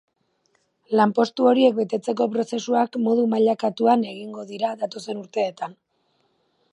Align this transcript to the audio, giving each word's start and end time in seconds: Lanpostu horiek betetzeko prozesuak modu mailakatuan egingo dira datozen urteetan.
Lanpostu 0.99 1.49
horiek 1.49 1.75
betetzeko 1.81 2.27
prozesuak 2.37 2.97
modu 3.07 3.27
mailakatuan 3.35 4.09
egingo 4.13 4.49
dira 4.53 4.75
datozen 4.85 5.21
urteetan. 5.25 5.77